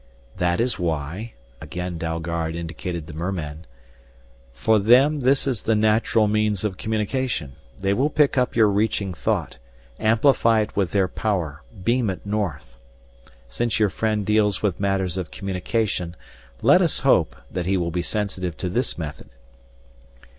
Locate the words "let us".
16.63-17.01